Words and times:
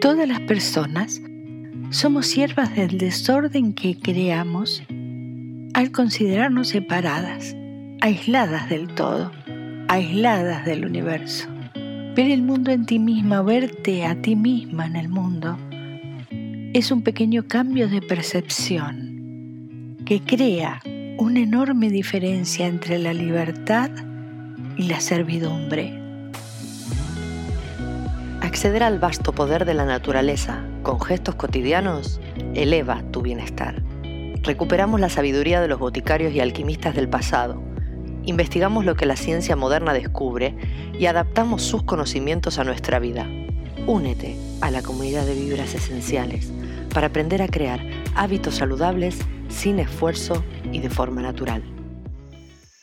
Todas 0.00 0.28
las 0.28 0.38
personas 0.40 1.20
somos 1.90 2.28
siervas 2.28 2.72
del 2.76 2.98
desorden 2.98 3.72
que 3.72 3.98
creamos 3.98 4.80
al 5.74 5.90
considerarnos 5.90 6.68
separadas, 6.68 7.56
aisladas 8.00 8.68
del 8.68 8.86
todo, 8.94 9.32
aisladas 9.88 10.64
del 10.64 10.84
universo. 10.84 11.48
Ver 12.14 12.30
el 12.30 12.42
mundo 12.42 12.70
en 12.70 12.86
ti 12.86 13.00
misma, 13.00 13.42
verte 13.42 14.06
a 14.06 14.14
ti 14.22 14.36
misma 14.36 14.86
en 14.86 14.94
el 14.94 15.08
mundo, 15.08 15.58
es 16.74 16.92
un 16.92 17.02
pequeño 17.02 17.48
cambio 17.48 17.88
de 17.88 18.00
percepción 18.00 19.96
que 20.06 20.20
crea 20.20 20.80
una 21.18 21.40
enorme 21.40 21.90
diferencia 21.90 22.68
entre 22.68 23.00
la 23.00 23.12
libertad 23.12 23.90
y 24.76 24.84
la 24.84 25.00
servidumbre. 25.00 26.07
Acceder 28.58 28.82
al 28.82 28.98
vasto 28.98 29.32
poder 29.32 29.64
de 29.64 29.74
la 29.74 29.84
naturaleza 29.84 30.64
con 30.82 31.00
gestos 31.00 31.36
cotidianos 31.36 32.20
eleva 32.56 33.04
tu 33.12 33.22
bienestar. 33.22 33.84
Recuperamos 34.42 34.98
la 34.98 35.08
sabiduría 35.08 35.60
de 35.60 35.68
los 35.68 35.78
boticarios 35.78 36.32
y 36.32 36.40
alquimistas 36.40 36.96
del 36.96 37.08
pasado, 37.08 37.62
investigamos 38.24 38.84
lo 38.84 38.96
que 38.96 39.06
la 39.06 39.14
ciencia 39.14 39.54
moderna 39.54 39.92
descubre 39.92 40.56
y 40.98 41.06
adaptamos 41.06 41.62
sus 41.62 41.84
conocimientos 41.84 42.58
a 42.58 42.64
nuestra 42.64 42.98
vida. 42.98 43.28
Únete 43.86 44.36
a 44.60 44.72
la 44.72 44.82
comunidad 44.82 45.24
de 45.24 45.34
vibras 45.34 45.72
esenciales 45.74 46.50
para 46.92 47.06
aprender 47.06 47.42
a 47.42 47.48
crear 47.48 47.78
hábitos 48.16 48.56
saludables 48.56 49.18
sin 49.48 49.78
esfuerzo 49.78 50.42
y 50.72 50.80
de 50.80 50.90
forma 50.90 51.22
natural. 51.22 51.62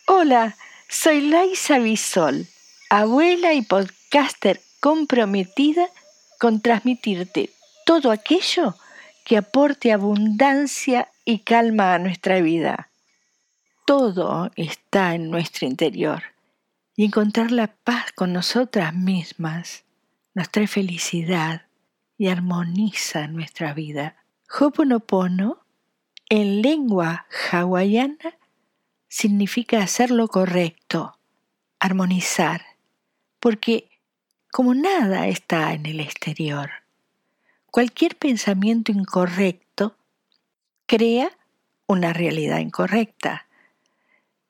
Hola, 0.08 0.56
soy 0.88 1.20
Laisa 1.30 1.80
Bisol, 1.80 2.48
abuela 2.90 3.54
y 3.54 3.62
podcaster 3.62 4.62
comprometida 4.86 5.88
con 6.40 6.62
transmitirte 6.62 7.50
todo 7.88 8.12
aquello 8.12 8.76
que 9.26 9.36
aporte 9.36 9.92
abundancia 9.92 11.10
y 11.26 11.40
calma 11.40 11.96
a 11.96 11.98
nuestra 11.98 12.40
vida. 12.40 12.92
Todo 13.88 14.52
está 14.56 15.16
en 15.16 15.32
nuestro 15.32 15.66
interior 15.66 16.22
y 16.96 17.06
encontrar 17.06 17.50
la 17.50 17.66
paz 17.66 18.12
con 18.12 18.32
nosotras 18.32 18.94
mismas 18.94 19.86
nos 20.36 20.52
trae 20.52 20.68
felicidad 20.68 21.64
y 22.20 22.28
armoniza 22.28 23.26
nuestra 23.26 23.74
vida. 23.74 24.18
Hoponopono, 24.60 25.66
en 26.30 26.62
lengua 26.62 27.26
hawaiana, 27.52 28.38
significa 29.08 29.82
hacer 29.82 30.12
lo 30.12 30.28
correcto, 30.28 31.18
armonizar, 31.80 32.62
porque 33.40 33.90
como 34.56 34.74
nada 34.74 35.28
está 35.28 35.74
en 35.74 35.86
el 35.86 36.00
exterior, 36.00 36.72
cualquier 37.72 38.16
pensamiento 38.16 38.94
incorrecto 38.94 39.98
crea 40.86 41.30
una 41.88 42.14
realidad 42.14 42.60
incorrecta. 42.60 43.48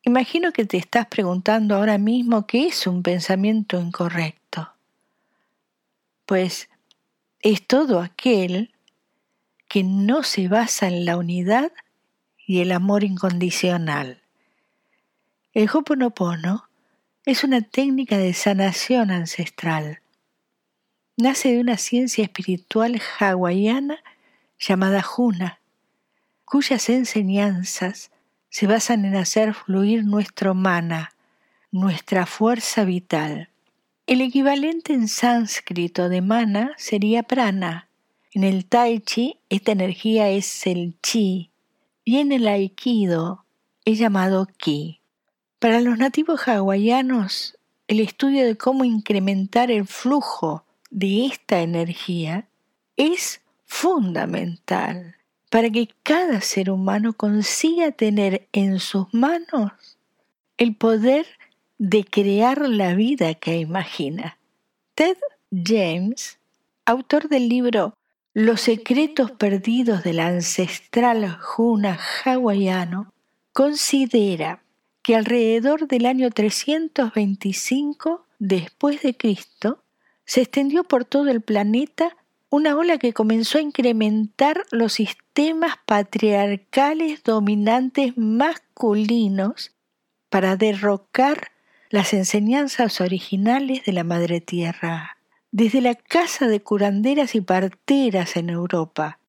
Imagino 0.04 0.52
que 0.52 0.64
te 0.66 0.78
estás 0.78 1.08
preguntando 1.08 1.74
ahora 1.74 1.98
mismo 1.98 2.46
qué 2.46 2.68
es 2.68 2.86
un 2.86 3.02
pensamiento 3.02 3.82
incorrecto. 3.82 4.74
Pues 6.28 6.70
es 7.42 7.66
todo 7.66 8.00
aquel 8.00 8.76
que 9.68 9.82
no 9.82 10.22
se 10.22 10.48
basa 10.48 10.88
en 10.88 11.06
la 11.06 11.18
unidad 11.18 11.72
y 12.46 12.62
el 12.62 12.74
amor 12.74 13.04
incondicional. 13.04 14.22
El 15.56 15.68
Hoponopono 15.74 16.70
es 17.26 17.44
una 17.44 17.62
técnica 17.62 18.20
de 18.20 18.34
sanación 18.34 19.10
ancestral. 19.10 20.00
Nace 21.18 21.54
de 21.54 21.60
una 21.60 21.78
ciencia 21.78 22.24
espiritual 22.24 23.02
hawaiana 23.20 23.98
llamada 24.60 25.04
Huna, 25.04 25.60
cuyas 26.46 26.88
enseñanzas 26.88 28.12
se 28.50 28.68
basan 28.68 29.06
en 29.06 29.16
hacer 29.16 29.56
fluir 29.56 30.06
nuestro 30.06 30.54
mana, 30.54 31.16
nuestra 31.72 32.28
fuerza 32.28 32.84
vital. 32.84 33.50
El 34.06 34.22
equivalente 34.22 34.94
en 34.94 35.08
sánscrito 35.08 36.10
de 36.10 36.22
mana 36.22 36.74
sería 36.78 37.24
prana. 37.24 37.90
En 38.34 38.44
el 38.44 38.66
tai 38.66 39.00
chi 39.00 39.40
esta 39.50 39.72
energía 39.72 40.30
es 40.30 40.68
el 40.68 40.96
chi 41.02 41.50
y 42.04 42.20
en 42.20 42.32
el 42.32 42.48
aikido 42.48 43.46
es 43.84 43.98
llamado 43.98 44.48
ki. 44.58 45.00
Para 45.66 45.82
los 45.82 45.98
nativos 45.98 46.48
hawaianos, 46.48 47.58
el 47.88 48.00
estudio 48.00 48.46
de 48.46 48.56
cómo 48.56 48.86
incrementar 48.86 49.72
el 49.72 49.88
flujo 49.88 50.64
de 50.92 51.26
esta 51.26 51.60
energía 51.60 52.48
es 52.98 53.42
fundamental 53.66 55.16
para 55.50 55.72
que 55.72 55.90
cada 56.04 56.42
ser 56.42 56.70
humano 56.70 57.14
consiga 57.14 57.90
tener 57.90 58.48
en 58.52 58.80
sus 58.80 59.12
manos 59.12 59.72
el 60.60 60.76
poder 60.76 61.26
de 61.80 62.06
crear 62.06 62.70
la 62.70 62.94
vida 62.94 63.34
que 63.34 63.58
imagina. 63.58 64.38
Ted 64.94 65.18
James, 65.52 66.38
autor 66.86 67.28
del 67.28 67.50
libro 67.50 67.96
Los 68.36 68.62
secretos 68.62 69.32
perdidos 69.32 70.04
del 70.04 70.20
ancestral 70.20 71.36
Juna 71.42 71.98
hawaiano, 72.24 73.12
considera 73.52 74.62
que 75.06 75.16
alrededor 75.16 75.88
del 75.88 76.08
año 76.08 76.32
325 76.32 78.26
después 78.40 79.04
de 79.04 79.16
Cristo 79.16 79.84
se 80.26 80.42
extendió 80.42 80.84
por 80.84 81.06
todo 81.06 81.30
el 81.30 81.42
planeta 81.42 82.18
una 82.50 82.76
ola 82.76 82.98
que 82.98 83.14
comenzó 83.14 83.60
a 83.60 83.62
incrementar 83.62 84.66
los 84.72 84.94
sistemas 84.94 85.76
patriarcales 85.86 87.22
dominantes 87.22 88.18
masculinos 88.18 89.76
para 90.32 90.56
derrocar 90.56 91.52
las 91.92 92.12
enseñanzas 92.16 93.00
originales 93.00 93.86
de 93.86 93.94
la 93.94 94.04
Madre 94.04 94.42
Tierra, 94.42 95.18
desde 95.52 95.82
la 95.82 95.94
casa 95.94 96.48
de 96.48 96.64
curanderas 96.64 97.36
y 97.36 97.42
parteras 97.42 98.38
en 98.38 98.50
Europa, 98.50 99.20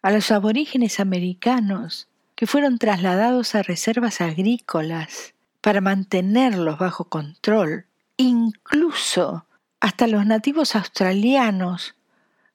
a 0.00 0.10
los 0.10 0.30
aborígenes 0.30 1.00
americanos 1.00 2.07
que 2.38 2.46
fueron 2.46 2.78
trasladados 2.78 3.56
a 3.56 3.64
reservas 3.64 4.20
agrícolas 4.20 5.34
para 5.60 5.80
mantenerlos 5.80 6.78
bajo 6.78 7.06
control, 7.06 7.86
incluso 8.16 9.44
hasta 9.80 10.06
los 10.06 10.24
nativos 10.24 10.76
australianos, 10.76 11.96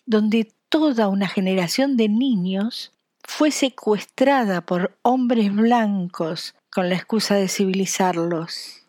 donde 0.05 0.53
toda 0.69 1.09
una 1.09 1.27
generación 1.27 1.97
de 1.97 2.07
niños 2.07 2.93
fue 3.25 3.51
secuestrada 3.51 4.61
por 4.61 4.97
hombres 5.01 5.53
blancos 5.53 6.55
con 6.72 6.88
la 6.88 6.95
excusa 6.95 7.35
de 7.35 7.49
civilizarlos. 7.49 8.85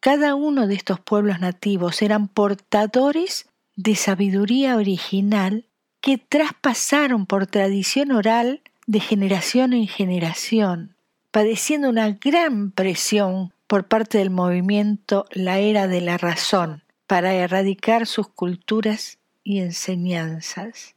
Cada 0.00 0.34
uno 0.34 0.66
de 0.66 0.76
estos 0.76 0.98
pueblos 0.98 1.40
nativos 1.40 2.00
eran 2.00 2.26
portadores 2.26 3.50
de 3.76 3.94
sabiduría 3.96 4.76
original 4.76 5.66
que 6.00 6.16
traspasaron 6.16 7.26
por 7.26 7.46
tradición 7.46 8.12
oral 8.12 8.62
de 8.88 9.00
generación 9.00 9.74
en 9.74 9.86
generación, 9.86 10.96
padeciendo 11.30 11.90
una 11.90 12.12
gran 12.12 12.70
presión 12.70 13.52
por 13.66 13.86
parte 13.86 14.16
del 14.16 14.30
movimiento 14.30 15.26
La 15.30 15.58
Era 15.58 15.86
de 15.86 16.00
la 16.00 16.16
Razón 16.16 16.82
para 17.06 17.34
erradicar 17.34 18.06
sus 18.06 18.28
culturas 18.28 19.18
y 19.44 19.58
enseñanzas. 19.58 20.94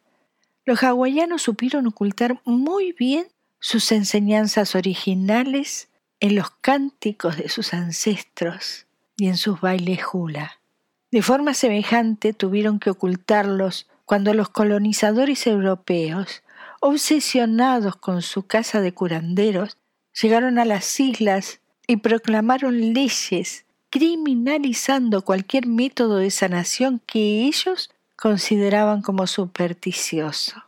Los 0.63 0.84
hawaianos 0.84 1.41
supieron 1.41 1.85
ocultar 1.85 2.40
muy 2.46 2.94
bien 2.94 3.28
sus 3.59 3.91
enseñanzas 3.91 4.73
originales 4.73 5.90
en 6.22 6.35
los 6.35 6.50
cánticos 6.50 7.35
de 7.35 7.50
sus 7.50 7.73
ancestros 7.73 8.88
y 9.18 9.28
en 9.28 9.35
sus 9.35 9.59
bailes 9.59 10.00
hula. 10.13 10.62
De 11.12 11.22
forma 11.22 11.53
semejante 11.53 12.31
tuvieron 12.31 12.79
que 12.79 12.90
ocultarlos 12.90 13.90
cuando 14.06 14.34
los 14.34 14.47
colonizadores 14.47 15.46
europeos, 15.46 16.41
obsesionados 16.81 17.95
con 17.95 18.22
su 18.22 18.45
casa 18.47 18.81
de 18.81 18.93
curanderos, 18.93 19.78
llegaron 20.19 20.59
a 20.59 20.66
las 20.66 20.99
islas 20.99 21.61
y 21.87 21.97
proclamaron 21.97 22.93
leyes 22.93 23.66
criminalizando 23.89 25.23
cualquier 25.23 25.67
método 25.67 26.17
de 26.17 26.31
sanación 26.31 27.01
que 27.05 27.43
ellos 27.45 27.91
consideraban 28.16 29.01
como 29.01 29.28
supersticioso. 29.28 30.63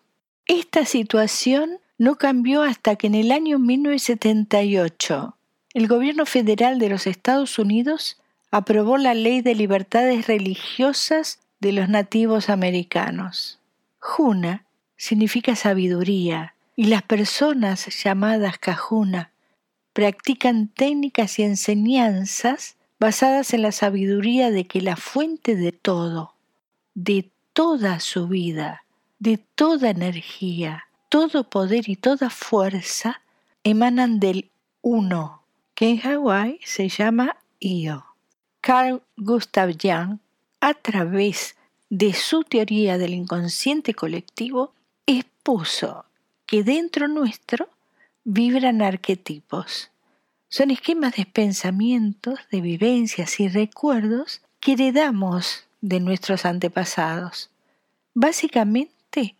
Esta 0.45 0.86
situación 0.86 1.80
no 1.98 2.15
cambió 2.15 2.63
hasta 2.63 2.95
que 2.95 3.07
en 3.07 3.15
el 3.15 3.31
año 3.31 3.60
1978 3.60 5.38
el 5.74 5.88
gobierno 5.88 6.25
federal 6.25 6.80
de 6.80 6.89
los 6.89 7.07
Estados 7.07 7.57
Unidos 7.57 8.19
aprobó 8.51 8.98
la 8.98 9.13
Ley 9.13 9.42
de 9.42 9.56
Libertades 9.56 10.27
Religiosas 10.27 11.39
de 11.60 11.71
los 11.71 11.89
Nativos 11.89 12.50
Americanos. 12.50 13.60
Juna 14.00 14.62
significa 14.98 15.56
sabiduría 15.56 16.56
y 16.75 16.86
las 16.86 17.04
personas 17.04 17.88
llamadas 18.04 18.57
Cajuna 18.57 19.31
practican 19.94 20.68
técnicas 20.68 21.38
y 21.40 21.44
enseñanzas 21.44 22.75
basadas 23.00 23.54
en 23.54 23.62
la 23.62 23.72
sabiduría 23.72 24.50
de 24.50 24.66
que 24.66 24.81
la 24.81 24.95
fuente 24.95 25.56
de 25.56 25.72
todo, 25.72 26.34
de 26.95 27.30
toda 27.54 28.00
su 28.00 28.28
vida, 28.28 28.86
de 29.19 29.38
toda 29.38 29.90
energía, 29.90 30.86
todo 31.10 31.50
poder 31.50 31.89
y 31.89 31.96
toda 31.96 32.30
fuerza 32.30 33.22
emanan 33.63 34.19
del 34.19 34.50
uno, 34.81 35.44
que 35.75 35.89
en 35.89 36.00
Hawái 36.00 36.60
se 36.63 36.89
llama 36.89 37.38
Io. 37.60 38.06
Carl 38.62 39.01
Gustav 39.18 39.75
Jung, 39.80 40.19
a 40.60 40.74
través 40.74 41.56
de 41.89 42.13
su 42.13 42.44
teoría 42.44 42.98
del 42.98 43.13
inconsciente 43.13 43.94
colectivo, 43.94 44.74
que 46.45 46.63
dentro 46.63 47.07
nuestro 47.07 47.69
vibran 48.24 48.81
arquetipos. 48.81 49.92
Son 50.48 50.72
esquemas 50.72 51.16
de 51.16 51.25
pensamientos, 51.25 52.40
de 52.51 52.62
vivencias 52.62 53.40
y 53.40 53.50
recuerdos 53.50 54.42
que 54.60 54.74
heredamos 54.74 55.66
de 55.81 56.00
nuestros 56.00 56.45
antepasados. 56.45 57.50
Básicamente, 58.13 59.36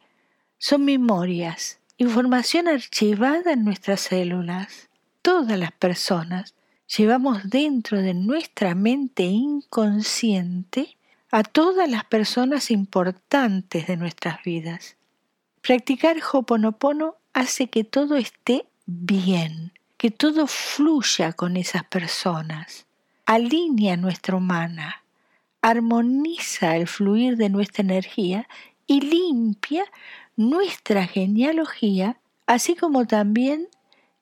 son 0.57 0.83
memorias, 0.83 1.79
información 1.97 2.67
archivada 2.67 3.53
en 3.53 3.63
nuestras 3.63 4.01
células. 4.01 4.89
Todas 5.21 5.57
las 5.57 5.71
personas 5.71 6.53
llevamos 6.97 7.49
dentro 7.49 8.01
de 8.01 8.13
nuestra 8.13 8.75
mente 8.75 9.23
inconsciente 9.23 10.97
a 11.31 11.44
todas 11.44 11.89
las 11.89 12.03
personas 12.03 12.71
importantes 12.71 13.88
de 13.88 13.95
nuestras 13.95 14.44
vidas. 14.44 14.97
Practicar 15.63 16.18
Hoponopono 16.30 17.15
hace 17.31 17.68
que 17.68 17.86
todo 17.86 18.18
esté 18.18 18.68
bien, 18.86 19.71
que 19.95 20.12
todo 20.12 20.45
fluya 20.45 21.31
con 21.31 21.56
esas 21.56 21.86
personas, 21.86 22.86
alinea 23.25 23.95
nuestra 23.95 24.36
humana, 24.36 25.06
armoniza 25.62 26.75
el 26.75 26.86
fluir 26.86 27.38
de 27.38 27.48
nuestra 27.48 27.81
energía 27.81 28.45
y 28.88 29.00
limpia 29.00 29.86
nuestra 30.36 31.07
genealogía, 31.07 32.18
así 32.45 32.75
como 32.75 33.07
también 33.07 33.69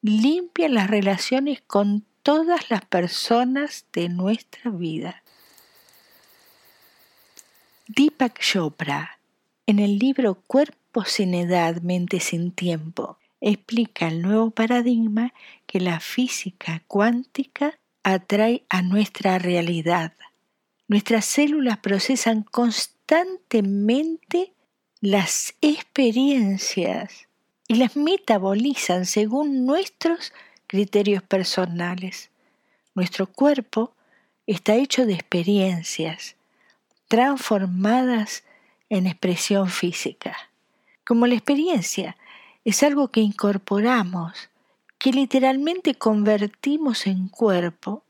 limpia 0.03 0.69
las 0.69 0.91
relaciones 0.91 1.59
con 1.65 2.05
todas 2.21 2.69
las 2.69 2.85
personas 2.85 3.87
de 3.93 4.09
nuestra 4.09 4.69
vida. 4.69 5.23
Deepak 7.87 8.39
Chopra, 8.39 9.17
en 9.65 9.79
el 9.79 9.97
libro 9.97 10.35
Cuerpo 10.45 10.80
sin 11.05 11.33
edad, 11.33 11.81
mente 11.81 12.19
sin 12.19 12.51
tiempo, 12.51 13.17
explica 13.39 14.07
el 14.07 14.21
nuevo 14.21 14.51
paradigma 14.51 15.33
que 15.65 15.79
la 15.79 15.99
física 15.99 16.83
cuántica 16.87 17.79
atrae 18.03 18.63
a 18.69 18.81
nuestra 18.81 19.39
realidad. 19.39 20.13
Nuestras 20.87 21.25
células 21.25 21.77
procesan 21.77 22.43
constantemente 22.43 24.53
las 24.99 25.55
experiencias 25.61 27.27
y 27.67 27.75
las 27.75 27.95
metabolizan 27.95 29.05
según 29.05 29.65
nuestros 29.65 30.33
criterios 30.67 31.23
personales. 31.23 32.29
Nuestro 32.93 33.27
cuerpo 33.27 33.93
está 34.45 34.75
hecho 34.75 35.05
de 35.05 35.13
experiencias 35.13 36.35
transformadas 37.07 38.43
en 38.89 39.07
expresión 39.07 39.69
física. 39.69 40.50
Como 41.11 41.27
la 41.27 41.35
experiencia 41.35 42.15
es 42.63 42.83
algo 42.83 43.09
que 43.09 43.19
incorporamos, 43.19 44.49
que 44.97 45.11
literalmente 45.11 45.95
convertimos 45.95 47.05
en 47.05 47.27
cuerpo, 47.27 48.05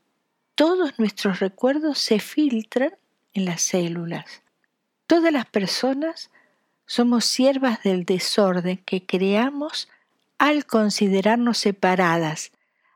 todos 0.54 1.00
nuestros 1.00 1.40
recuerdos 1.40 1.98
se 1.98 2.20
filtran 2.20 2.92
en 3.34 3.46
las 3.46 3.62
células. 3.62 4.44
Todas 5.08 5.32
las 5.32 5.46
personas 5.46 6.30
somos 6.86 7.24
siervas 7.24 7.82
del 7.82 8.04
desorden 8.04 8.76
que 8.76 9.04
creamos 9.04 9.88
al 10.38 10.64
considerarnos 10.64 11.58
separadas, 11.58 12.52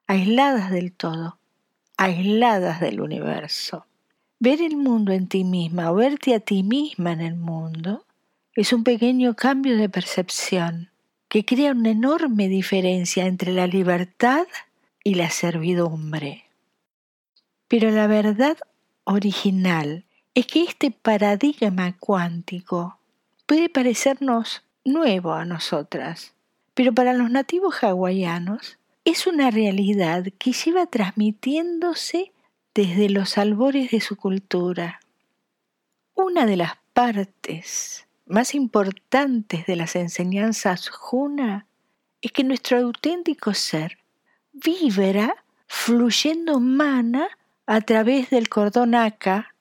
aisladas 0.06 0.70
del 0.70 0.92
todo, 0.92 1.40
aisladas 1.96 2.80
del 2.80 3.00
universo. 3.00 3.86
Ver 4.38 4.62
el 4.62 4.76
mundo 4.76 5.10
en 5.10 5.26
ti 5.26 5.42
misma 5.42 5.90
o 5.90 5.96
verte 5.96 6.32
a 6.32 6.38
ti 6.38 6.62
misma 6.62 7.10
en 7.10 7.22
el 7.22 7.34
mundo 7.34 8.05
es 8.56 8.72
un 8.72 8.84
pequeño 8.84 9.34
cambio 9.36 9.76
de 9.76 9.90
percepción 9.90 10.90
que 11.28 11.44
crea 11.44 11.72
una 11.72 11.90
enorme 11.90 12.48
diferencia 12.48 13.26
entre 13.26 13.52
la 13.52 13.66
libertad 13.66 14.46
y 15.04 15.14
la 15.14 15.28
servidumbre. 15.28 16.46
Pero 17.68 17.90
la 17.90 18.06
verdad 18.06 18.56
original 19.04 20.04
es 20.34 20.46
que 20.46 20.62
este 20.64 20.90
paradigma 20.90 21.96
cuántico 21.98 22.98
puede 23.44 23.68
parecernos 23.68 24.62
nuevo 24.84 25.34
a 25.34 25.44
nosotras, 25.44 26.32
pero 26.72 26.94
para 26.94 27.12
los 27.12 27.30
nativos 27.30 27.82
hawaianos 27.82 28.78
es 29.04 29.26
una 29.26 29.50
realidad 29.50 30.24
que 30.38 30.52
lleva 30.52 30.86
transmitiéndose 30.86 32.32
desde 32.74 33.10
los 33.10 33.36
albores 33.36 33.90
de 33.90 34.00
su 34.00 34.16
cultura. 34.16 35.00
Una 36.14 36.46
de 36.46 36.56
las 36.56 36.72
partes 36.94 38.05
más 38.26 38.54
importantes 38.54 39.66
de 39.66 39.76
las 39.76 39.96
enseñanzas 39.96 40.88
Juna 40.88 41.66
es 42.20 42.32
que 42.32 42.44
nuestro 42.44 42.78
auténtico 42.78 43.54
ser 43.54 43.98
vibra 44.52 45.44
fluyendo 45.66 46.60
mana 46.60 47.28
a 47.66 47.80
través 47.80 48.30
del 48.30 48.48
cordón 48.48 48.94
Aka 48.94 49.54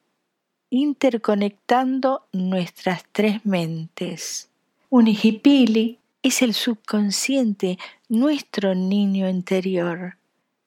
interconectando 0.69 2.27
nuestras 2.33 3.03
tres 3.11 3.45
mentes. 3.45 4.49
Unihipili 4.89 5.99
es 6.23 6.41
el 6.41 6.53
subconsciente, 6.53 7.77
nuestro 8.09 8.73
niño 8.73 9.29
interior. 9.29 10.17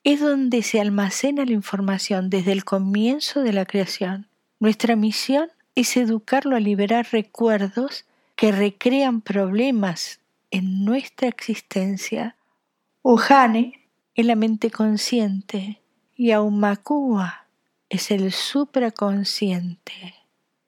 Es 0.04 0.20
donde 0.20 0.62
se 0.62 0.80
almacena 0.80 1.44
la 1.44 1.52
información 1.52 2.30
desde 2.30 2.52
el 2.52 2.64
comienzo 2.64 3.42
de 3.42 3.52
la 3.52 3.66
creación. 3.66 4.28
Nuestra 4.60 4.96
misión 4.96 5.50
es 5.78 5.96
educarlo 5.96 6.56
a 6.56 6.60
liberar 6.60 7.06
recuerdos 7.12 8.04
que 8.34 8.50
recrean 8.50 9.20
problemas 9.20 10.18
en 10.50 10.84
nuestra 10.84 11.28
existencia. 11.28 12.34
Ohane 13.02 13.86
es 14.16 14.26
la 14.26 14.34
mente 14.34 14.72
consciente 14.72 15.80
y 16.16 16.32
Aumakua 16.32 17.46
es 17.88 18.10
el 18.10 18.32
supraconsciente. 18.32 20.16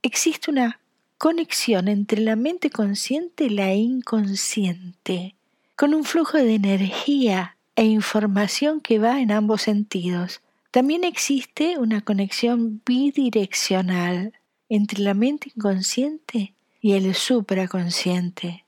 Existe 0.01 0.49
una 0.49 0.79
conexión 1.19 1.89
entre 1.89 2.21
la 2.21 2.37
mente 2.37 2.71
consciente 2.71 3.47
y 3.47 3.51
la 3.51 3.75
inconsciente, 3.75 5.35
con 5.75 5.93
un 5.93 6.05
flujo 6.05 6.39
de 6.39 6.55
energía 6.55 7.57
e 7.75 7.85
información 7.85 8.81
que 8.81 9.01
va 9.01 9.21
en 9.21 9.33
ambos 9.33 9.63
sentidos. 9.63 10.41
También 10.71 11.03
existe 11.03 11.79
una 11.79 12.01
conexión 12.01 12.81
bidireccional 12.87 14.35
entre 14.71 15.03
la 15.03 15.13
mente 15.13 15.53
inconsciente 15.55 16.55
y 16.81 16.93
el 16.93 17.15
supraconsciente. 17.15 18.65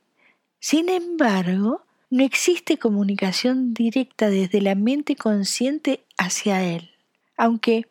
Sin 0.60 0.90
embargo, 0.90 1.82
no 2.10 2.22
existe 2.22 2.76
comunicación 2.76 3.72
directa 3.72 4.28
desde 4.28 4.60
la 4.60 4.74
mente 4.74 5.16
consciente 5.16 6.04
hacia 6.18 6.62
él, 6.62 6.90
aunque 7.38 7.86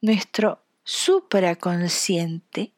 nuestro 0.00 0.60
supraconsciente 0.84 2.72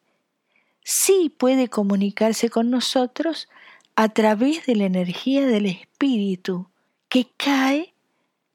sí 0.83 1.33
puede 1.37 1.69
comunicarse 1.69 2.51
con 2.51 2.71
nosotros 2.71 3.49
a 3.95 4.09
través 4.09 4.67
de 4.67 4.75
la 4.75 4.87
energía 4.87 5.47
del 5.47 5.67
espíritu 5.67 6.67
que 7.09 7.29
cae 7.37 7.93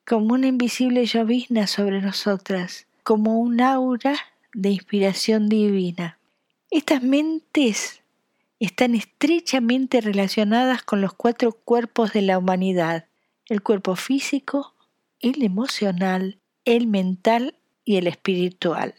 como 0.05 0.33
una 0.33 0.47
invisible 0.47 1.05
llovizna 1.05 1.67
sobre 1.67 2.01
nosotras, 2.01 2.87
como 3.03 3.39
un 3.39 3.61
aura 3.61 4.17
de 4.53 4.71
inspiración 4.71 5.47
divina. 5.47 6.17
Estas 6.73 7.03
mentes 7.03 8.01
están 8.59 8.95
estrechamente 8.95 10.01
relacionadas 10.01 10.81
con 10.81 11.01
los 11.01 11.13
cuatro 11.13 11.51
cuerpos 11.51 12.13
de 12.13 12.23
la 12.23 12.39
humanidad, 12.39 13.05
el 13.47 13.61
cuerpo 13.61 13.95
físico, 13.95 14.73
el 15.19 15.43
emocional, 15.43 16.39
el 16.65 16.87
mental 16.87 17.53
y 17.85 17.97
el 17.97 18.07
espiritual. 18.07 18.95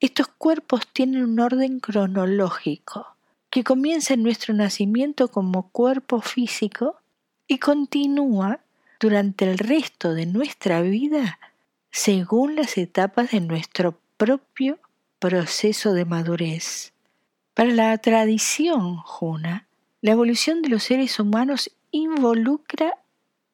Estos 0.00 0.26
cuerpos 0.28 0.86
tienen 0.92 1.24
un 1.24 1.40
orden 1.40 1.80
cronológico 1.80 3.06
que 3.48 3.64
comienza 3.64 4.12
en 4.12 4.22
nuestro 4.22 4.52
nacimiento 4.52 5.28
como 5.28 5.70
cuerpo 5.70 6.20
físico 6.20 6.96
y 7.48 7.56
continúa 7.56 8.60
durante 9.00 9.50
el 9.50 9.56
resto 9.56 10.12
de 10.12 10.26
nuestra 10.26 10.82
vida 10.82 11.38
según 11.90 12.54
las 12.54 12.76
etapas 12.76 13.30
de 13.30 13.40
nuestro 13.40 13.98
propio 14.18 14.78
proceso 15.20 15.92
de 15.92 16.04
madurez. 16.04 16.92
Para 17.54 17.70
la 17.70 17.96
tradición 17.98 18.96
juna, 18.96 19.68
la 20.00 20.12
evolución 20.12 20.62
de 20.62 20.70
los 20.70 20.82
seres 20.82 21.20
humanos 21.20 21.70
involucra 21.92 22.94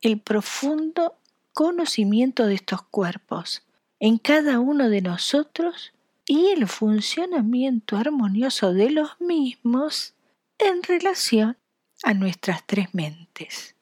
el 0.01 0.21
profundo 0.21 1.17
conocimiento 1.53 2.47
de 2.47 2.55
estos 2.55 2.83
cuerpos, 2.83 3.63
en 3.99 4.19
cada 4.19 4.61
uno 4.61 4.89
de 4.89 5.03
nosotros 5.03 5.93
y 6.25 6.49
el 6.49 6.69
funcionamiento 6.69 7.97
armonioso 7.97 8.73
de 8.73 8.91
los 8.91 9.21
mismos 9.21 10.15
en 10.59 10.83
relación 10.83 11.57
a 12.03 12.15
nuestras 12.15 12.65
tres 12.67 12.95
mentes. 12.95 13.75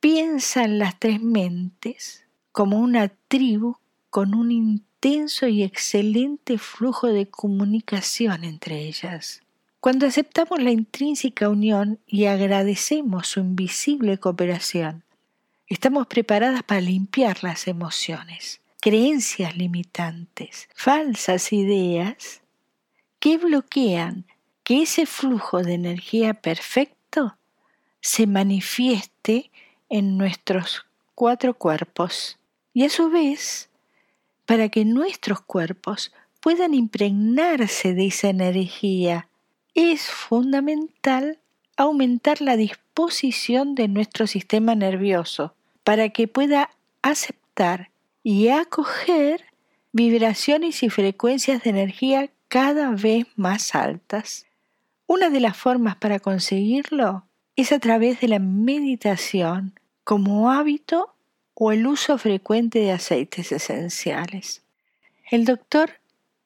Piensa 0.00 0.64
en 0.64 0.78
las 0.78 0.98
tres 0.98 1.20
mentes 1.20 2.24
como 2.52 2.78
una 2.78 3.08
tribu 3.28 3.76
con 4.10 4.34
un 4.34 4.50
intenso 5.04 5.46
y 5.46 5.62
excelente 5.62 6.56
flujo 6.56 7.08
de 7.08 7.26
comunicación 7.26 8.42
entre 8.42 8.78
ellas. 8.78 9.42
Cuando 9.80 10.06
aceptamos 10.06 10.62
la 10.62 10.70
intrínseca 10.70 11.50
unión 11.50 12.00
y 12.06 12.24
agradecemos 12.24 13.28
su 13.28 13.40
invisible 13.40 14.16
cooperación, 14.16 15.04
estamos 15.66 16.06
preparadas 16.06 16.62
para 16.62 16.80
limpiar 16.80 17.44
las 17.44 17.68
emociones, 17.68 18.62
creencias 18.80 19.54
limitantes, 19.58 20.70
falsas 20.74 21.52
ideas 21.52 22.40
que 23.20 23.36
bloquean 23.36 24.24
que 24.62 24.84
ese 24.84 25.04
flujo 25.04 25.62
de 25.62 25.74
energía 25.74 26.32
perfecto 26.32 27.36
se 28.00 28.26
manifieste 28.26 29.50
en 29.90 30.16
nuestros 30.16 30.86
cuatro 31.14 31.52
cuerpos 31.52 32.38
y 32.72 32.84
a 32.84 32.88
su 32.88 33.10
vez 33.10 33.68
para 34.46 34.68
que 34.68 34.84
nuestros 34.84 35.40
cuerpos 35.40 36.12
puedan 36.40 36.74
impregnarse 36.74 37.94
de 37.94 38.06
esa 38.06 38.28
energía 38.28 39.28
es 39.74 40.02
fundamental 40.08 41.38
aumentar 41.76 42.40
la 42.40 42.56
disposición 42.56 43.74
de 43.74 43.88
nuestro 43.88 44.26
sistema 44.26 44.74
nervioso 44.74 45.54
para 45.82 46.10
que 46.10 46.28
pueda 46.28 46.70
aceptar 47.02 47.90
y 48.22 48.48
acoger 48.48 49.44
vibraciones 49.92 50.82
y 50.82 50.90
frecuencias 50.90 51.62
de 51.62 51.70
energía 51.70 52.30
cada 52.48 52.90
vez 52.90 53.26
más 53.36 53.74
altas. 53.74 54.46
Una 55.06 55.30
de 55.30 55.40
las 55.40 55.56
formas 55.56 55.96
para 55.96 56.20
conseguirlo 56.20 57.26
es 57.56 57.72
a 57.72 57.78
través 57.78 58.20
de 58.20 58.28
la 58.28 58.38
meditación 58.38 59.78
como 60.02 60.50
hábito 60.50 61.13
o 61.54 61.72
el 61.72 61.86
uso 61.86 62.18
frecuente 62.18 62.80
de 62.80 62.92
aceites 62.92 63.52
esenciales. 63.52 64.62
El 65.30 65.44
doctor 65.44 65.92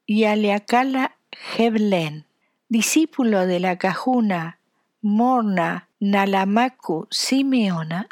Yaleakala 0.06 1.16
Heblen, 1.56 2.24
discípulo 2.68 3.46
de 3.46 3.60
la 3.60 3.76
cajuna 3.78 4.58
Morna 5.00 5.88
Nalamaku 6.00 7.06
Simeona, 7.10 8.08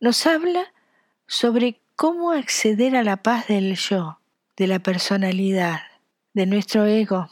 nos 0.00 0.26
habla 0.26 0.72
sobre 1.26 1.80
cómo 1.96 2.32
acceder 2.32 2.96
a 2.96 3.04
la 3.04 3.18
paz 3.18 3.48
del 3.48 3.76
yo, 3.76 4.18
de 4.56 4.66
la 4.66 4.78
personalidad, 4.78 5.80
de 6.32 6.46
nuestro 6.46 6.86
ego. 6.86 7.28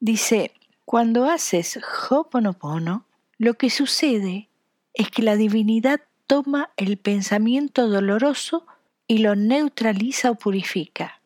Dice, 0.00 0.52
cuando 0.84 1.24
haces 1.24 1.80
Hoponopono, 2.10 3.06
lo 3.38 3.54
que 3.54 3.70
sucede 3.70 4.48
es 4.94 5.10
que 5.10 5.22
la 5.22 5.36
divinidad 5.36 6.00
toma 6.32 6.70
el 6.78 6.96
pensamiento 6.96 7.88
doloroso 7.88 8.66
y 9.06 9.18
lo 9.18 9.36
neutraliza 9.36 10.30
o 10.30 10.34
purifica. 10.34 11.20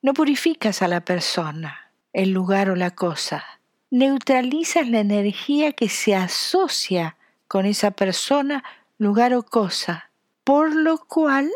No 0.00 0.14
purificas 0.14 0.80
a 0.80 0.86
la 0.86 1.04
persona, 1.04 1.90
el 2.12 2.30
lugar 2.30 2.70
o 2.70 2.76
la 2.76 2.92
cosa. 2.92 3.44
Neutralizas 3.90 4.88
la 4.88 5.00
energía 5.00 5.72
que 5.72 5.88
se 5.88 6.14
asocia 6.14 7.16
con 7.48 7.66
esa 7.66 7.90
persona, 7.90 8.62
lugar 8.96 9.34
o 9.34 9.42
cosa, 9.42 10.12
por 10.44 10.72
lo 10.72 10.98
cual 10.98 11.50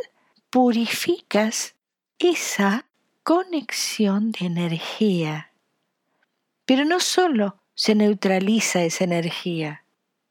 purificas 0.51 1.77
esa 2.19 2.85
conexión 3.23 4.33
de 4.33 4.47
energía. 4.47 5.53
Pero 6.65 6.85
no 6.85 6.99
solo 6.99 7.61
se 7.77 7.95
neutraliza 7.95 8.83
esa 8.83 9.05
energía, 9.05 9.85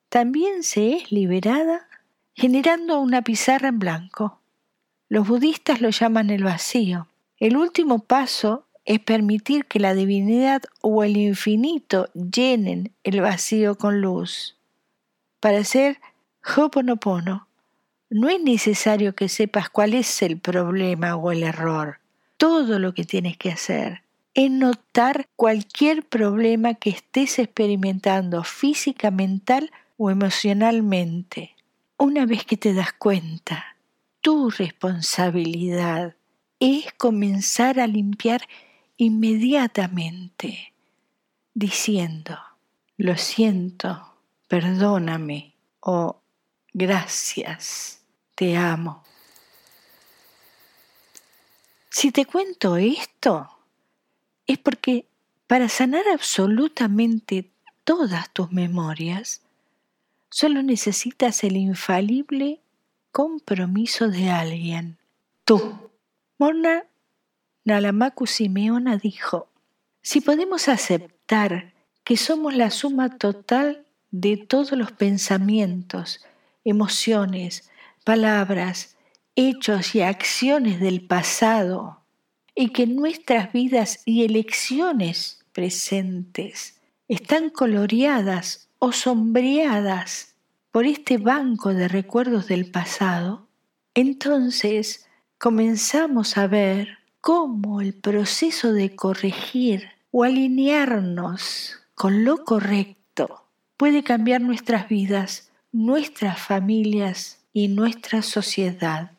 también 0.10 0.64
se 0.64 0.98
es 0.98 1.14
liberada 1.14 1.87
generando 2.38 3.00
una 3.00 3.24
pizarra 3.24 3.70
en 3.70 3.79
blanco. 3.79 4.39
Los 5.10 5.27
budistas 5.27 5.82
lo 5.82 5.89
llaman 5.89 6.29
el 6.29 6.44
vacío. 6.44 7.08
El 7.39 7.58
último 7.58 7.98
paso 7.98 8.67
es 8.86 9.00
permitir 9.00 9.65
que 9.65 9.79
la 9.79 9.96
divinidad 9.96 10.62
o 10.82 11.03
el 11.03 11.17
infinito 11.17 12.10
llenen 12.13 12.94
el 13.03 13.22
vacío 13.22 13.75
con 13.75 14.01
luz. 14.01 14.56
Para 15.39 15.60
hacer 15.60 16.00
Hoponopono, 16.56 17.48
no 18.12 18.29
es 18.29 18.39
necesario 18.39 19.15
que 19.15 19.29
sepas 19.29 19.70
cuál 19.70 19.96
es 19.96 20.22
el 20.22 20.38
problema 20.38 21.15
o 21.15 21.32
el 21.32 21.41
error. 21.41 22.00
Todo 22.38 22.77
lo 22.77 22.94
que 22.94 23.03
tienes 23.03 23.36
que 23.36 23.51
hacer 23.51 24.03
es 24.36 24.51
notar 24.51 25.27
cualquier 25.36 26.03
problema 26.03 26.75
que 26.75 26.91
estés 26.91 27.39
experimentando 27.39 28.44
física, 28.44 29.10
mental 29.10 29.72
o 29.98 30.12
emocionalmente. 30.12 31.57
Una 32.00 32.27
vez 32.27 32.46
que 32.46 32.58
te 32.58 32.75
das 32.75 32.94
cuenta, 32.94 33.75
tu 34.22 34.51
responsabilidad 34.51 36.16
es 36.60 36.94
comenzar 36.94 37.80
a 37.80 37.88
limpiar 37.88 38.48
inmediatamente, 38.98 40.74
diciendo, 41.56 42.38
lo 42.98 43.18
siento, 43.18 44.13
perdóname 44.48 45.56
o 45.80 46.22
gracias, 46.72 48.04
te 48.36 48.56
amo. 48.56 49.04
Si 51.89 52.12
te 52.12 52.25
cuento 52.25 52.77
esto, 52.77 53.50
es 54.46 54.60
porque 54.60 55.08
para 55.48 55.68
sanar 55.68 56.04
absolutamente 56.13 57.50
todas 57.84 58.32
tus 58.34 58.51
memorias, 58.51 59.42
Solo 60.29 60.62
necesitas 60.62 61.43
el 61.43 61.57
infalible 61.57 62.62
compromiso 63.12 64.10
de 64.10 64.29
alguien. 64.29 64.98
Tú. 65.43 65.89
Morna 66.38 66.84
Nalamaku 67.63 68.27
Simeona 68.27 68.98
dijo, 68.98 69.50
si 70.01 70.22
podemos 70.22 70.69
aceptar 70.69 71.74
que 72.03 72.15
somos 72.15 72.55
la 72.55 72.69
suma 72.69 73.17
total 73.17 73.86
de 74.12 74.38
todos 74.38 74.72
los 74.74 74.91
pensamientos, 74.91 76.24
emociones, 76.63 77.69
palabras, 78.03 78.96
hechos 79.36 79.96
y 79.96 80.01
acciones 80.01 80.79
del 80.79 81.05
pasado, 81.05 82.03
y 82.55 82.69
que 82.69 82.88
nuestras 82.88 83.51
vidas 83.53 84.01
y 84.05 84.24
elecciones 84.24 85.46
presentes 85.51 86.81
están 87.07 87.50
coloreadas 87.50 88.67
o 88.79 88.91
sombreadas 88.91 90.36
por 90.72 90.86
este 90.86 91.17
banco 91.17 91.74
de 91.74 91.88
recuerdos 91.88 92.48
del 92.48 92.69
pasado, 92.69 93.48
entonces 93.93 95.07
comenzamos 95.38 96.38
a 96.38 96.48
ver 96.48 97.00
cómo 97.22 97.81
el 97.81 97.93
proceso 97.93 98.74
de 98.74 98.96
corregir 98.96 99.89
o 100.12 100.24
alinearnos 100.24 101.79
con 101.96 102.24
lo 102.24 102.43
correcto 102.43 103.46
puede 103.75 104.03
cambiar 104.03 104.41
nuestras 104.41 104.88
vidas, 104.88 105.51
nuestras 105.72 106.39
familias 106.39 107.39
y 107.53 107.67
nuestra 107.69 108.22
sociedad. 108.22 109.12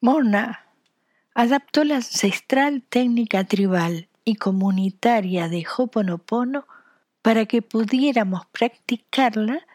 Mona 0.00 0.66
adaptó 1.34 1.84
la 1.84 1.96
ancestral 1.96 2.82
técnica 2.82 3.44
tribal 3.44 4.08
y 4.24 4.36
comunitaria 4.36 5.48
de 5.48 5.66
Hoponopono 5.76 6.66
para 7.24 7.46
que 7.46 7.62
pudiéramos 7.62 8.44
practicarla 8.52 9.66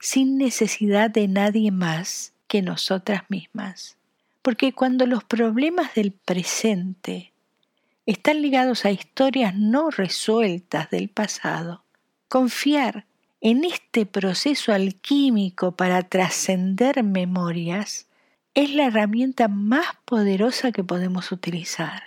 sin 0.00 0.38
necesidad 0.38 1.08
de 1.08 1.28
nadie 1.28 1.70
más 1.70 2.32
que 2.48 2.62
nosotras 2.62 3.22
mismas. 3.28 3.96
Porque 4.42 4.72
cuando 4.72 5.06
los 5.06 5.22
problemas 5.22 5.94
del 5.94 6.10
presente 6.10 7.32
están 8.06 8.42
ligados 8.42 8.84
a 8.84 8.90
historias 8.90 9.54
no 9.54 9.90
resueltas 9.90 10.90
del 10.90 11.08
pasado, 11.08 11.84
confiar 12.26 13.06
en 13.40 13.62
este 13.62 14.04
proceso 14.04 14.72
alquímico 14.72 15.76
para 15.76 16.02
trascender 16.02 17.04
memorias 17.04 18.08
es 18.52 18.72
la 18.74 18.86
herramienta 18.86 19.46
más 19.46 19.86
poderosa 20.06 20.72
que 20.72 20.82
podemos 20.82 21.30
utilizar. 21.30 22.02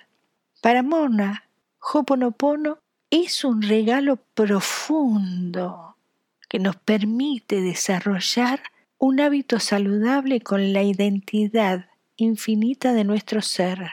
Para 0.62 0.84
Mona, 0.84 1.46
Hoponopono 1.80 2.80
es 3.10 3.44
un 3.44 3.62
regalo 3.62 4.18
profundo 4.36 5.96
que 6.48 6.60
nos 6.60 6.76
permite 6.76 7.62
desarrollar 7.62 8.62
un 8.98 9.20
hábito 9.20 9.60
saludable 9.60 10.42
con 10.42 10.74
la 10.74 10.84
identidad 10.84 11.86
infinita 12.18 12.94
de 12.94 13.04
nuestro 13.04 13.42
ser, 13.42 13.92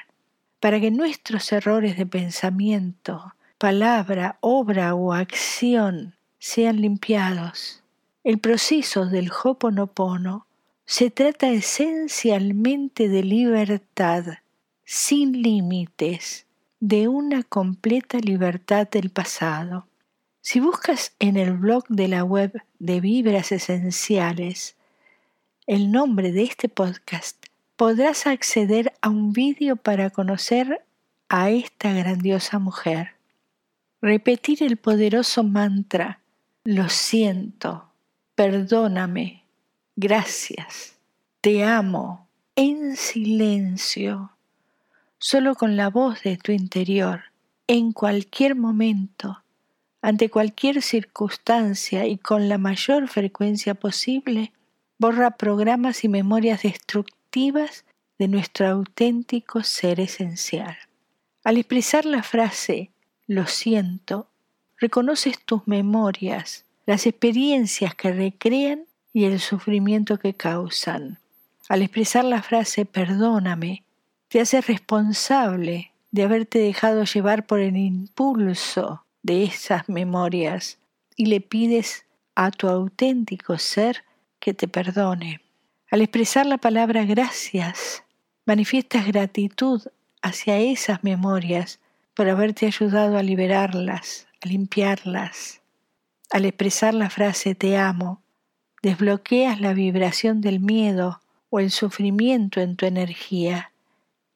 para 0.60 0.80
que 0.80 0.90
nuestros 0.90 1.52
errores 1.52 1.96
de 1.96 2.06
pensamiento, 2.06 3.34
palabra, 3.58 4.36
obra 4.40 4.94
o 4.94 5.12
acción 5.12 6.14
sean 6.38 6.80
limpiados. 6.80 7.82
El 8.24 8.38
proceso 8.38 9.06
del 9.06 9.30
Hoponopono 9.30 10.46
se 10.84 11.10
trata 11.10 11.50
esencialmente 11.50 13.08
de 13.08 13.22
libertad, 13.22 14.24
sin 14.84 15.42
límites, 15.42 16.45
de 16.80 17.08
una 17.08 17.42
completa 17.42 18.18
libertad 18.18 18.88
del 18.88 19.10
pasado. 19.10 19.86
Si 20.40 20.60
buscas 20.60 21.14
en 21.18 21.36
el 21.36 21.52
blog 21.52 21.86
de 21.88 22.08
la 22.08 22.22
web 22.22 22.52
de 22.78 23.00
Vibras 23.00 23.52
Esenciales 23.52 24.76
el 25.66 25.90
nombre 25.90 26.30
de 26.30 26.44
este 26.44 26.68
podcast, 26.68 27.46
podrás 27.76 28.26
acceder 28.28 28.92
a 29.00 29.08
un 29.08 29.32
vídeo 29.32 29.74
para 29.74 30.10
conocer 30.10 30.84
a 31.28 31.50
esta 31.50 31.92
grandiosa 31.92 32.60
mujer. 32.60 33.16
Repetir 34.00 34.62
el 34.62 34.76
poderoso 34.76 35.42
mantra, 35.42 36.20
lo 36.62 36.88
siento, 36.88 37.90
perdóname, 38.36 39.42
gracias, 39.96 40.94
te 41.40 41.64
amo, 41.64 42.28
en 42.54 42.96
silencio, 42.96 44.35
solo 45.28 45.56
con 45.56 45.74
la 45.74 45.90
voz 45.90 46.22
de 46.22 46.36
tu 46.36 46.52
interior, 46.52 47.24
en 47.66 47.90
cualquier 47.90 48.54
momento, 48.54 49.42
ante 50.00 50.30
cualquier 50.30 50.82
circunstancia 50.82 52.06
y 52.06 52.16
con 52.16 52.48
la 52.48 52.58
mayor 52.58 53.08
frecuencia 53.08 53.74
posible, 53.74 54.52
borra 54.98 55.32
programas 55.32 56.04
y 56.04 56.08
memorias 56.08 56.62
destructivas 56.62 57.84
de 58.20 58.28
nuestro 58.28 58.68
auténtico 58.68 59.64
ser 59.64 59.98
esencial. 59.98 60.76
Al 61.42 61.56
expresar 61.56 62.04
la 62.04 62.22
frase 62.22 62.92
lo 63.26 63.48
siento, 63.48 64.28
reconoces 64.78 65.44
tus 65.44 65.66
memorias, 65.66 66.66
las 66.86 67.04
experiencias 67.04 67.96
que 67.96 68.12
recrean 68.12 68.84
y 69.12 69.24
el 69.24 69.40
sufrimiento 69.40 70.20
que 70.20 70.34
causan. 70.34 71.18
Al 71.68 71.82
expresar 71.82 72.24
la 72.24 72.44
frase 72.44 72.84
perdóname, 72.84 73.82
te 74.28 74.40
haces 74.40 74.66
responsable 74.66 75.92
de 76.10 76.24
haberte 76.24 76.58
dejado 76.58 77.04
llevar 77.04 77.46
por 77.46 77.60
el 77.60 77.76
impulso 77.76 79.04
de 79.22 79.44
esas 79.44 79.88
memorias 79.88 80.78
y 81.16 81.26
le 81.26 81.40
pides 81.40 82.04
a 82.34 82.50
tu 82.50 82.68
auténtico 82.68 83.58
ser 83.58 84.04
que 84.40 84.54
te 84.54 84.68
perdone. 84.68 85.40
Al 85.90 86.02
expresar 86.02 86.46
la 86.46 86.58
palabra 86.58 87.04
gracias, 87.04 88.02
manifiestas 88.44 89.06
gratitud 89.06 89.82
hacia 90.22 90.58
esas 90.58 91.04
memorias 91.04 91.80
por 92.14 92.28
haberte 92.28 92.66
ayudado 92.66 93.18
a 93.18 93.22
liberarlas, 93.22 94.26
a 94.42 94.48
limpiarlas. 94.48 95.60
Al 96.30 96.44
expresar 96.44 96.94
la 96.94 97.10
frase 97.10 97.54
te 97.54 97.76
amo, 97.76 98.22
desbloqueas 98.82 99.60
la 99.60 99.72
vibración 99.72 100.40
del 100.40 100.60
miedo 100.60 101.20
o 101.50 101.60
el 101.60 101.70
sufrimiento 101.70 102.60
en 102.60 102.76
tu 102.76 102.86
energía 102.86 103.70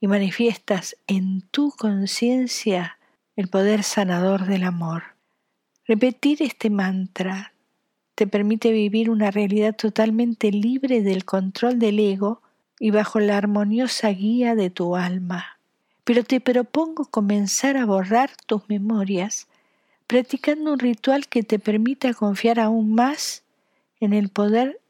y 0.01 0.07
manifiestas 0.07 0.97
en 1.07 1.43
tu 1.43 1.73
conciencia 1.73 2.99
el 3.37 3.49
poder 3.49 3.83
sanador 3.83 4.47
del 4.47 4.65
amor. 4.65 5.03
Repetir 5.87 6.43
este 6.43 6.71
mantra 6.71 7.53
te 8.15 8.27
permite 8.27 8.73
vivir 8.73 9.11
una 9.11 9.31
realidad 9.31 9.75
totalmente 9.77 10.51
libre 10.51 11.03
del 11.03 11.25
control 11.25 11.79
del 11.79 11.99
ego 11.99 12.43
y 12.79 12.91
bajo 12.91 13.21
la 13.21 13.37
armoniosa 13.37 14.09
guía 14.09 14.55
de 14.55 14.71
tu 14.71 14.97
alma. 14.97 15.59
Pero 16.05 16.25
te 16.25 16.41
propongo 16.41 17.07
comenzar 17.07 17.77
a 17.77 17.87
borrar 17.87 18.31
tus 18.47 18.69
memorias 18.69 19.49
practicando 20.07 20.73
un 20.73 20.79
ritual 20.79 21.29
que 21.29 21.43
te 21.43 21.59
permita 21.59 22.15
confiar 22.15 22.59
aún 22.59 22.95
más 22.95 23.45
en 24.01 24.13
el 24.13 24.29
poder 24.29 24.81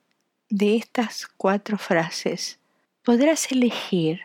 de 0.48 0.76
estas 0.76 1.26
cuatro 1.36 1.78
frases. 1.78 2.58
Podrás 3.04 3.52
elegir 3.52 4.20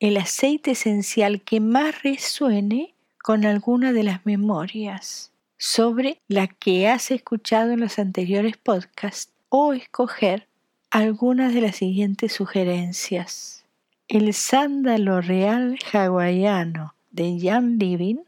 el 0.00 0.16
aceite 0.16 0.72
esencial 0.72 1.40
que 1.42 1.60
más 1.60 2.02
resuene 2.02 2.94
con 3.22 3.44
alguna 3.44 3.92
de 3.92 4.04
las 4.04 4.24
memorias 4.24 5.32
sobre 5.56 6.20
la 6.28 6.46
que 6.46 6.88
has 6.88 7.10
escuchado 7.10 7.72
en 7.72 7.80
los 7.80 7.98
anteriores 7.98 8.56
podcasts 8.56 9.32
o 9.48 9.72
escoger 9.72 10.46
algunas 10.90 11.52
de 11.52 11.62
las 11.62 11.76
siguientes 11.76 12.32
sugerencias. 12.32 13.64
El 14.06 14.32
sándalo 14.34 15.20
real 15.20 15.78
hawaiano 15.92 16.94
de 17.10 17.38
Jan 17.42 17.78
Living 17.78 18.20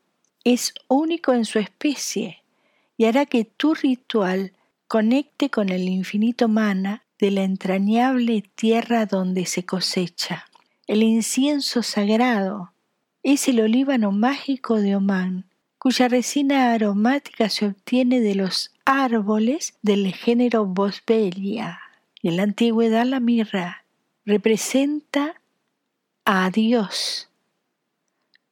es 0.44 0.74
único 0.88 1.32
en 1.32 1.44
su 1.44 1.58
especie 1.58 2.42
y 2.96 3.04
hará 3.04 3.26
que 3.26 3.44
tu 3.44 3.74
ritual 3.74 4.52
conecte 4.88 5.50
con 5.50 5.68
el 5.68 5.88
infinito 5.88 6.48
mana 6.48 7.04
de 7.18 7.30
la 7.30 7.44
entrañable 7.44 8.42
tierra 8.56 9.06
donde 9.06 9.46
se 9.46 9.64
cosecha. 9.64 10.49
El 10.90 11.04
incienso 11.04 11.84
sagrado 11.84 12.72
es 13.22 13.46
el 13.46 13.60
olíbano 13.60 14.10
mágico 14.10 14.80
de 14.80 14.96
Omán, 14.96 15.48
cuya 15.78 16.08
resina 16.08 16.72
aromática 16.72 17.48
se 17.48 17.66
obtiene 17.66 18.18
de 18.18 18.34
los 18.34 18.72
árboles 18.84 19.78
del 19.82 20.12
género 20.12 20.66
Boswellia. 20.66 21.78
En 22.24 22.36
la 22.38 22.42
antigüedad 22.42 23.06
la 23.06 23.20
mirra 23.20 23.84
representa 24.26 25.40
a 26.24 26.50
Dios 26.50 27.28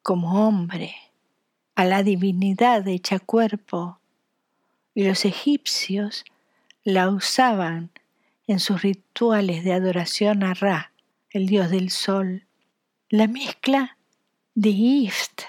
como 0.04 0.46
hombre, 0.46 0.94
a 1.74 1.84
la 1.84 2.04
divinidad 2.04 2.86
hecha 2.86 3.18
cuerpo, 3.18 3.98
y 4.94 5.08
los 5.08 5.24
egipcios 5.24 6.24
la 6.84 7.10
usaban 7.10 7.90
en 8.46 8.60
sus 8.60 8.82
rituales 8.82 9.64
de 9.64 9.72
adoración 9.72 10.44
a 10.44 10.54
Ra, 10.54 10.87
el 11.30 11.46
dios 11.46 11.70
del 11.70 11.90
sol. 11.90 12.46
La 13.10 13.26
mezcla 13.26 13.96
de 14.54 14.72
Gift, 14.72 15.42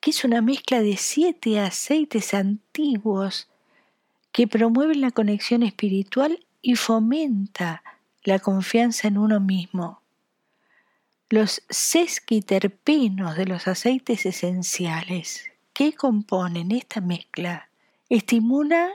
que 0.00 0.10
es 0.10 0.24
una 0.24 0.42
mezcla 0.42 0.80
de 0.80 0.96
siete 0.96 1.60
aceites 1.60 2.34
antiguos 2.34 3.48
que 4.32 4.46
promueven 4.46 5.00
la 5.00 5.10
conexión 5.10 5.62
espiritual 5.62 6.44
y 6.60 6.76
fomenta 6.76 7.82
la 8.24 8.38
confianza 8.38 9.08
en 9.08 9.18
uno 9.18 9.40
mismo. 9.40 10.00
Los 11.30 11.62
sesquiterpenos 11.68 13.36
de 13.36 13.46
los 13.46 13.66
aceites 13.66 14.26
esenciales 14.26 15.50
que 15.72 15.92
componen 15.92 16.70
esta 16.70 17.00
mezcla 17.00 17.68
estimulan 18.08 18.92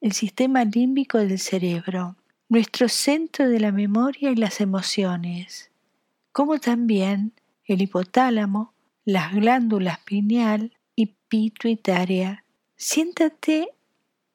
el 0.00 0.12
sistema 0.12 0.64
límbico 0.64 1.18
del 1.18 1.38
cerebro, 1.38 2.16
nuestro 2.48 2.88
centro 2.88 3.48
de 3.48 3.60
la 3.60 3.72
memoria 3.72 4.30
y 4.30 4.36
las 4.36 4.60
emociones, 4.60 5.70
como 6.34 6.58
también 6.58 7.32
el 7.64 7.80
hipotálamo, 7.80 8.74
las 9.04 9.32
glándulas 9.32 10.00
pineal 10.00 10.76
y 10.96 11.14
pituitaria. 11.28 12.44
Siéntate 12.74 13.68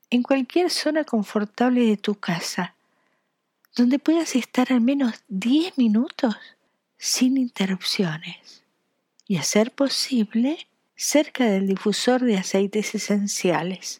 en 0.09 0.23
cualquier 0.23 0.69
zona 0.69 1.03
confortable 1.03 1.85
de 1.85 1.97
tu 1.97 2.15
casa, 2.15 2.73
donde 3.75 3.99
puedas 3.99 4.37
estar 4.37 4.71
al 4.71 4.79
menos 4.79 5.25
10 5.27 5.77
minutos 5.77 6.37
sin 6.97 7.35
interrupciones 7.35 8.63
y, 9.27 9.35
a 9.35 9.43
ser 9.43 9.71
posible, 9.71 10.69
cerca 10.95 11.43
del 11.47 11.67
difusor 11.67 12.21
de 12.21 12.37
aceites 12.37 12.95
esenciales. 12.95 13.99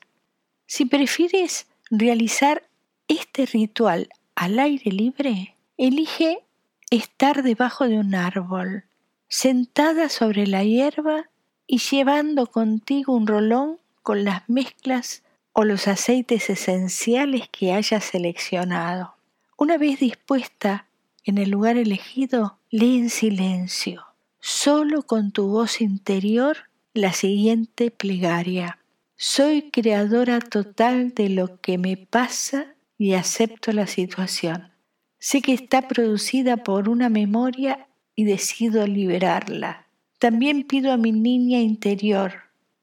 Si 0.68 0.86
prefieres 0.86 1.68
realizar 1.92 2.64
este 3.10 3.46
ritual 3.46 4.08
al 4.36 4.58
aire 4.58 4.90
libre, 4.90 5.58
elige 5.76 6.46
estar 6.90 7.44
debajo 7.44 7.88
de 7.88 8.00
un 8.00 8.16
árbol 8.16 8.86
sentada 9.28 10.10
sobre 10.10 10.48
la 10.48 10.64
hierba 10.64 11.30
y 11.68 11.78
llevando 11.78 12.48
contigo 12.48 13.14
un 13.14 13.28
rolón 13.28 13.78
con 14.02 14.24
las 14.24 14.50
mezclas 14.50 15.22
o 15.54 15.64
los 15.64 15.88
aceites 15.88 16.50
esenciales 16.50 17.48
que 17.50 17.74
hayas 17.74 18.06
seleccionado. 18.06 19.16
Una 19.56 19.78
vez 19.78 20.00
dispuesta 20.00 20.88
en 21.24 21.38
el 21.38 21.52
lugar 21.52 21.78
elegido, 21.78 22.58
lee 22.72 22.98
en 22.98 23.10
silencio, 23.10 24.06
solo 24.40 25.04
con 25.04 25.32
tu 25.32 25.48
voz 25.48 25.82
interior, 25.82 26.58
la 26.94 27.14
siguiente 27.14 27.92
plegaria. 27.92 28.80
Soy 29.16 29.70
creadora 29.70 30.40
total 30.40 31.14
de 31.14 31.30
lo 31.30 31.60
que 31.62 31.78
me 31.78 31.98
pasa 31.98 32.74
y 32.98 33.14
acepto 33.14 33.74
la 33.74 33.86
situación. 33.86 34.72
Sé 35.20 35.42
que 35.42 35.54
está 35.54 35.88
producida 35.88 36.58
por 36.58 36.88
una 36.88 37.10
memoria 37.10 37.88
y 38.16 38.24
decido 38.24 38.88
liberarla. 38.88 39.86
También 40.18 40.64
pido 40.64 40.94
a 40.94 40.98
mi 40.98 41.12
niña 41.12 41.60
interior 41.60 42.34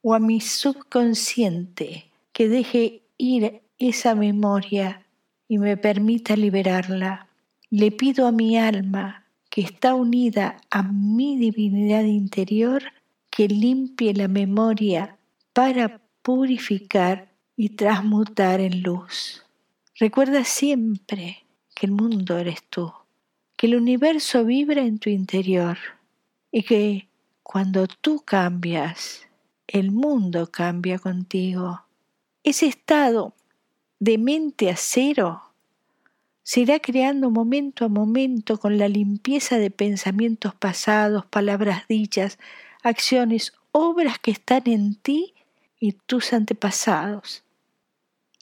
o 0.02 0.14
a 0.14 0.18
mi 0.18 0.40
subconsciente 0.40 2.10
que 2.32 2.48
deje 2.48 3.02
ir 3.16 3.62
esa 3.78 4.14
memoria 4.14 5.06
y 5.48 5.56
me 5.58 5.78
permita 5.78 6.36
liberarla. 6.36 7.28
Le 7.70 7.90
pido 7.90 8.26
a 8.26 8.32
mi 8.32 8.58
alma 8.58 9.24
que 9.48 9.62
está 9.62 9.94
unida 9.94 10.58
a 10.70 10.82
mi 10.82 11.38
divinidad 11.38 12.04
interior 12.04 12.82
que 13.30 13.48
limpie 13.48 14.12
la 14.12 14.28
memoria 14.28 15.16
para 15.54 16.02
purificar 16.20 17.32
y 17.56 17.70
transmutar 17.70 18.60
en 18.60 18.82
luz. 18.82 19.42
Recuerda 19.98 20.44
siempre 20.44 21.45
que 21.76 21.86
el 21.86 21.92
mundo 21.92 22.36
eres 22.38 22.64
tú 22.68 22.92
que 23.56 23.66
el 23.66 23.76
universo 23.76 24.44
vibra 24.44 24.82
en 24.82 24.98
tu 24.98 25.10
interior 25.10 25.78
y 26.52 26.62
que 26.62 27.08
cuando 27.42 27.86
tú 27.86 28.22
cambias, 28.24 29.26
el 29.66 29.90
mundo 29.90 30.50
cambia 30.50 30.98
contigo. 30.98 31.82
ese 32.44 32.66
estado 32.66 33.34
de 33.98 34.18
mente 34.18 34.70
a 34.70 34.76
cero 34.76 35.42
se 36.42 36.60
irá 36.60 36.78
creando 36.78 37.30
momento 37.30 37.84
a 37.84 37.88
momento 37.88 38.58
con 38.58 38.78
la 38.78 38.88
limpieza 38.88 39.58
de 39.58 39.70
pensamientos 39.70 40.54
pasados, 40.54 41.26
palabras 41.26 41.88
dichas, 41.88 42.38
acciones, 42.82 43.52
obras 43.72 44.20
que 44.20 44.30
están 44.30 44.62
en 44.66 44.94
ti 44.94 45.34
y 45.80 45.92
tus 45.92 46.32
antepasados. 46.32 47.42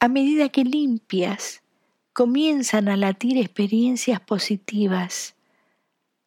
A 0.00 0.08
medida 0.08 0.50
que 0.50 0.64
limpias, 0.64 1.62
comienzan 2.14 2.88
a 2.88 2.96
latir 2.96 3.36
experiencias 3.38 4.20
positivas, 4.20 5.34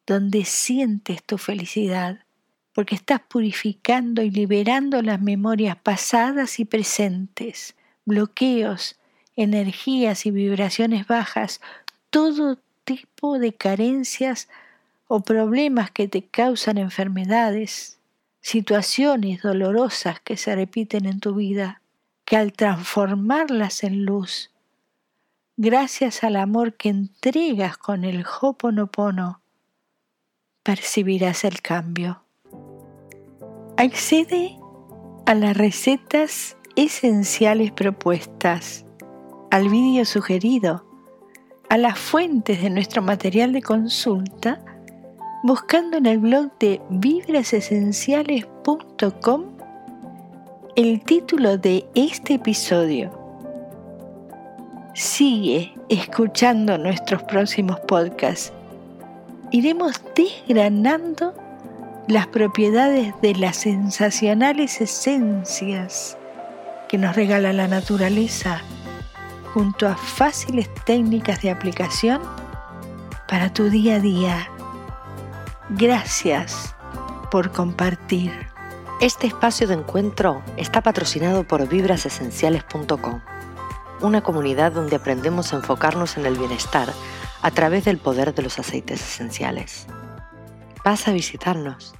donde 0.06 0.44
sientes 0.44 1.24
tu 1.24 1.38
felicidad, 1.38 2.20
porque 2.74 2.94
estás 2.94 3.22
purificando 3.26 4.22
y 4.22 4.30
liberando 4.30 5.00
las 5.00 5.20
memorias 5.20 5.76
pasadas 5.76 6.60
y 6.60 6.66
presentes, 6.66 7.74
bloqueos, 8.04 8.96
energías 9.34 10.26
y 10.26 10.30
vibraciones 10.30 11.06
bajas, 11.06 11.62
todo 12.10 12.58
tipo 12.84 13.38
de 13.38 13.54
carencias 13.54 14.48
o 15.06 15.20
problemas 15.20 15.90
que 15.90 16.06
te 16.06 16.22
causan 16.22 16.76
enfermedades, 16.76 17.98
situaciones 18.42 19.40
dolorosas 19.40 20.20
que 20.20 20.36
se 20.36 20.54
repiten 20.54 21.06
en 21.06 21.18
tu 21.18 21.34
vida, 21.34 21.80
que 22.26 22.36
al 22.36 22.52
transformarlas 22.52 23.84
en 23.84 24.04
luz, 24.04 24.50
gracias 25.58 26.24
al 26.24 26.36
amor 26.36 26.72
que 26.74 26.88
entregas 26.88 27.76
con 27.76 28.04
el 28.04 28.24
Hoponopono, 28.40 29.42
percibirás 30.62 31.44
el 31.44 31.60
cambio. 31.60 32.22
Accede 33.76 34.56
a 35.26 35.34
las 35.34 35.54
recetas 35.56 36.56
esenciales 36.76 37.72
propuestas 37.72 38.86
al 39.50 39.68
vídeo 39.68 40.04
sugerido, 40.04 40.86
a 41.68 41.76
las 41.76 41.98
fuentes 41.98 42.62
de 42.62 42.70
nuestro 42.70 43.02
material 43.02 43.52
de 43.52 43.62
consulta, 43.62 44.64
buscando 45.42 45.96
en 45.96 46.06
el 46.06 46.18
blog 46.18 46.56
de 46.60 46.80
vibrasesenciales.com 46.88 49.58
el 50.76 51.02
título 51.02 51.58
de 51.58 51.84
este 51.96 52.34
episodio. 52.34 53.17
Sigue 54.98 55.72
escuchando 55.88 56.76
nuestros 56.76 57.22
próximos 57.22 57.78
podcasts. 57.78 58.52
Iremos 59.52 59.92
desgranando 60.16 61.34
las 62.08 62.26
propiedades 62.26 63.14
de 63.22 63.36
las 63.36 63.58
sensacionales 63.58 64.80
esencias 64.80 66.18
que 66.88 66.98
nos 66.98 67.14
regala 67.14 67.52
la 67.52 67.68
naturaleza 67.68 68.60
junto 69.54 69.86
a 69.86 69.94
fáciles 69.94 70.68
técnicas 70.84 71.42
de 71.42 71.52
aplicación 71.52 72.20
para 73.28 73.52
tu 73.52 73.70
día 73.70 73.94
a 73.94 74.00
día. 74.00 74.48
Gracias 75.70 76.74
por 77.30 77.52
compartir. 77.52 78.32
Este 79.00 79.28
espacio 79.28 79.68
de 79.68 79.74
encuentro 79.74 80.42
está 80.56 80.82
patrocinado 80.82 81.44
por 81.44 81.68
vibrasesenciales.com, 81.68 83.20
una 84.00 84.22
comunidad 84.22 84.72
donde 84.72 84.96
aprendemos 84.96 85.52
a 85.52 85.56
enfocarnos 85.56 86.16
en 86.16 86.26
el 86.26 86.36
bienestar 86.36 86.92
a 87.42 87.50
través 87.50 87.84
del 87.84 87.98
poder 87.98 88.34
de 88.34 88.42
los 88.42 88.58
aceites 88.58 89.00
esenciales. 89.00 89.86
Vas 90.84 91.08
a 91.08 91.12
visitarnos. 91.12 91.94